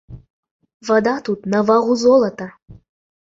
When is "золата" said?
2.05-2.47